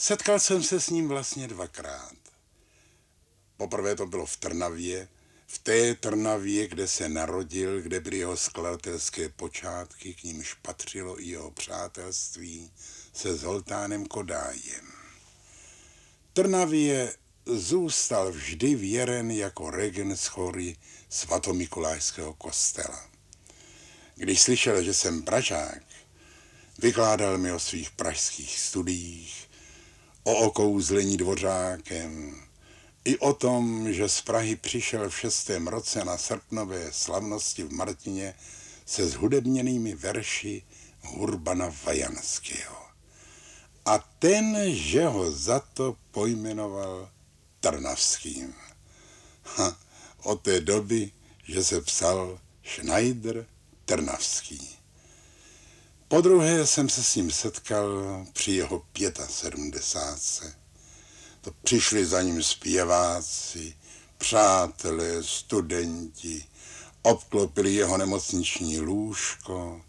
Setkal 0.00 0.40
jsem 0.40 0.62
se 0.62 0.80
s 0.80 0.90
ním 0.90 1.08
vlastně 1.08 1.48
dvakrát. 1.48 2.16
Poprvé 3.56 3.96
to 3.96 4.06
bylo 4.06 4.26
v 4.26 4.36
Trnavě, 4.36 5.08
v 5.46 5.58
té 5.58 5.94
Trnavě, 5.94 6.68
kde 6.68 6.88
se 6.88 7.08
narodil, 7.08 7.82
kde 7.82 8.00
byly 8.00 8.18
jeho 8.18 8.36
skladatelské 8.36 9.28
počátky, 9.28 10.14
k 10.14 10.22
nímž 10.22 10.54
patřilo 10.54 11.22
i 11.22 11.24
jeho 11.24 11.50
přátelství 11.50 12.70
se 13.12 13.36
Zoltánem 13.36 14.06
Kodájem. 14.06 14.92
Trnavě 16.32 17.14
zůstal 17.46 18.32
vždy 18.32 18.74
věren 18.74 19.30
jako 19.30 19.70
regen 19.70 20.16
z 20.16 20.26
chory 20.26 20.76
svatomikulášského 21.08 22.34
kostela. 22.34 23.10
Když 24.14 24.40
slyšel, 24.40 24.82
že 24.82 24.94
jsem 24.94 25.22
Pražák, 25.22 25.82
vykládal 26.78 27.38
mi 27.38 27.52
o 27.52 27.60
svých 27.60 27.90
pražských 27.90 28.58
studiích, 28.58 29.49
o 30.24 30.34
okouzlení 30.34 31.16
dvořákem, 31.16 32.40
i 33.04 33.18
o 33.18 33.32
tom, 33.32 33.92
že 33.92 34.08
z 34.08 34.20
Prahy 34.20 34.56
přišel 34.56 35.10
v 35.10 35.18
šestém 35.18 35.68
roce 35.68 36.04
na 36.04 36.18
srpnové 36.18 36.92
slavnosti 36.92 37.62
v 37.62 37.72
Martině 37.72 38.34
se 38.86 39.08
zhudebněnými 39.08 39.94
verši 39.94 40.62
Hurbana 41.00 41.74
Vajanského. 41.84 42.76
A 43.84 43.98
ten, 44.18 44.56
že 44.74 45.06
ho 45.06 45.30
za 45.30 45.60
to 45.60 45.96
pojmenoval 46.10 47.10
Trnavským. 47.60 48.54
Ha, 49.44 49.78
od 50.22 50.42
té 50.42 50.60
doby, 50.60 51.12
že 51.44 51.64
se 51.64 51.80
psal 51.80 52.40
Schneider 52.64 53.46
Trnavský. 53.84 54.79
Po 56.10 56.20
druhé 56.20 56.66
jsem 56.66 56.88
se 56.88 57.02
s 57.02 57.16
ním 57.16 57.30
setkal 57.30 58.26
při 58.32 58.52
jeho 58.52 58.86
75. 59.28 60.56
To 61.40 61.50
přišli 61.62 62.06
za 62.06 62.22
ním 62.22 62.42
zpěváci, 62.42 63.74
přátelé, 64.18 65.22
studenti, 65.22 66.44
obklopili 67.02 67.74
jeho 67.74 67.98
nemocniční 67.98 68.80
lůžko 68.80 69.82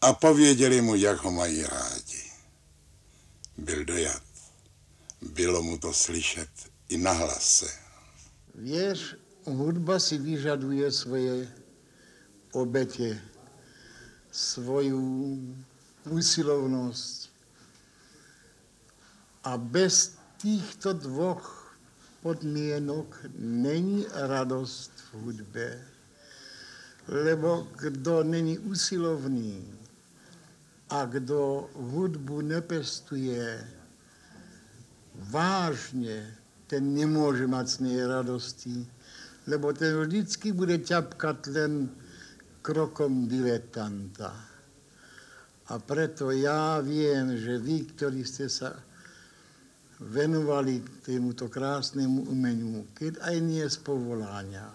a 0.00 0.12
pověděli 0.12 0.80
mu, 0.80 0.94
jak 0.94 1.18
ho 1.18 1.30
mají 1.30 1.62
rádi. 1.62 2.22
Byl 3.58 3.84
dojat. 3.84 4.22
Bylo 5.22 5.62
mu 5.62 5.78
to 5.78 5.92
slyšet 5.92 6.50
i 6.88 6.98
na 6.98 7.12
hlase. 7.12 7.66
Věř, 8.54 9.16
hudba 9.44 9.98
si 9.98 10.18
vyžaduje 10.18 10.92
svoje 10.92 11.52
obětě, 12.52 13.31
svoju 14.32 15.04
usilovnosť. 16.08 17.28
A 19.44 19.60
bez 19.60 20.16
týchto 20.40 20.96
dvoch 20.96 21.76
podmienok 22.22 23.28
není 23.38 24.06
radost 24.14 24.90
v 25.12 25.14
hudbě. 25.14 25.84
Lebo 27.08 27.68
kdo 27.76 28.22
není 28.22 28.58
usilovný 28.58 29.78
a 30.90 31.04
kdo 31.04 31.70
hudbu 31.74 32.40
nepestuje 32.40 33.68
vážně, 35.14 36.36
ten 36.66 36.94
nemôže 36.94 37.46
mať 37.46 37.66
z 37.68 37.78
nej 37.80 38.00
radosti, 38.06 38.86
lebo 39.46 39.72
ten 39.72 39.92
vždycky 40.00 40.52
bude 40.52 40.78
ťapkať 40.78 41.38
len 41.52 41.90
krokom 42.62 43.26
diletanta. 43.26 44.30
A 45.68 45.74
preto 45.82 46.30
ja 46.30 46.78
viem, 46.78 47.34
že 47.34 47.58
vy, 47.58 47.90
ktorí 47.94 48.22
ste 48.22 48.46
sa 48.46 48.70
venovali 50.02 50.82
tomuto 51.06 51.46
krásnemu 51.46 52.26
umeniu, 52.26 52.86
keď 52.94 53.22
aj 53.22 53.36
nie 53.38 53.62
z 53.62 53.78
povolania, 53.82 54.66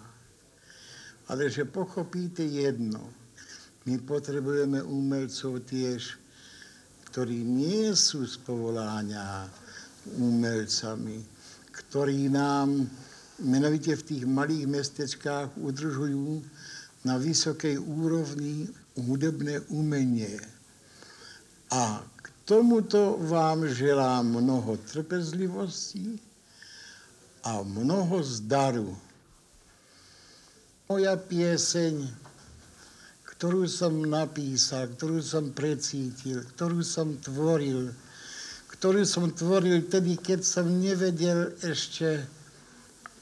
ale 1.28 1.52
že 1.52 1.68
pochopíte 1.68 2.44
jedno, 2.44 3.12
my 3.84 4.00
potrebujeme 4.04 4.84
umelcov 4.84 5.64
tiež, 5.68 6.16
ktorí 7.12 7.44
nie 7.44 7.92
sú 7.96 8.24
z 8.24 8.40
povolania 8.40 9.48
umelcami, 10.16 11.24
ktorí 11.72 12.32
nám 12.32 12.88
menovite 13.44 13.96
v 13.96 14.08
tých 14.08 14.24
malých 14.24 14.66
mestečkách 14.68 15.60
udržujú 15.60 16.44
na 17.08 17.16
vysokej 17.16 17.80
úrovni 17.80 18.68
hudebné 19.00 19.64
umenie. 19.72 20.36
A 21.72 22.04
k 22.04 22.26
tomuto 22.44 23.16
vám 23.24 23.64
želám 23.72 24.44
mnoho 24.44 24.76
trpezlivosti 24.84 26.20
a 27.48 27.64
mnoho 27.64 28.20
zdaru. 28.20 28.92
Moja 30.92 31.16
pieseň, 31.16 32.04
ktorú 33.24 33.68
som 33.72 34.04
napísal, 34.04 34.92
ktorú 34.92 35.24
som 35.24 35.56
precítil, 35.56 36.44
ktorú 36.56 36.84
som 36.84 37.16
tvoril, 37.24 37.92
ktorú 38.76 39.08
som 39.08 39.32
tvoril 39.32 39.88
tedy, 39.88 40.20
keď 40.20 40.44
som 40.44 40.68
nevedel 40.68 41.56
ešte, 41.64 42.24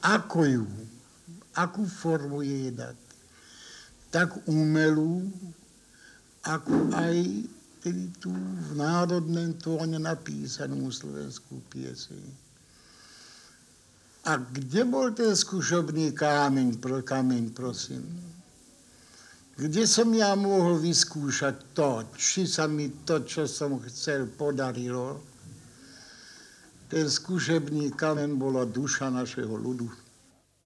ako 0.02 0.38
ju, 0.46 0.66
akú 1.58 1.86
formu 1.86 2.42
jej 2.46 2.70
dať 2.70 3.05
tak 4.10 4.32
umelú, 4.46 5.26
ako 6.46 6.94
aj 6.94 7.16
tedy 7.86 8.10
tú 8.18 8.34
v 8.34 8.70
národném 8.74 9.54
tóne 9.62 9.98
napísanú 10.02 10.90
slovenskú 10.90 11.62
pieseň. 11.70 12.22
A 14.26 14.42
kde 14.42 14.82
bol 14.82 15.14
ten 15.14 15.30
skúšobný 15.38 16.10
kámeň, 16.10 16.82
pro, 16.82 16.98
kameň, 16.98 17.54
prosím? 17.54 18.02
Kde 19.54 19.86
som 19.86 20.10
ja 20.10 20.34
mohol 20.34 20.82
vyskúšať 20.82 21.78
to, 21.78 22.10
či 22.18 22.42
sa 22.44 22.66
mi 22.66 22.90
to, 23.06 23.22
čo 23.22 23.46
som 23.46 23.78
chcel, 23.86 24.26
podarilo? 24.34 25.22
Ten 26.90 27.06
skúšebný 27.06 27.94
kameň 27.94 28.34
bola 28.34 28.66
duša 28.66 29.14
našeho 29.14 29.54
ľudu. 29.54 30.05